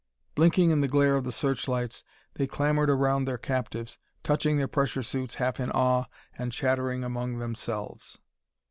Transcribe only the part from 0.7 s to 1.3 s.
in the glare of